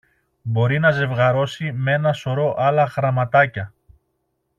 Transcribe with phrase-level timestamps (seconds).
[0.41, 3.73] Μπορεί να ζευγαρώσει με ένα σωρό άλλα γραμματάκια